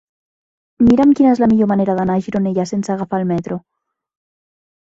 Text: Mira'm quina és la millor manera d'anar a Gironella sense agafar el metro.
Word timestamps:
Mira'm 0.87 1.11
quina 1.19 1.33
és 1.33 1.41
la 1.43 1.49
millor 1.51 1.69
manera 1.73 1.97
d'anar 2.01 2.17
a 2.21 2.25
Gironella 2.29 2.67
sense 2.73 2.97
agafar 2.97 3.23
el 3.25 3.31
metro. 3.35 3.61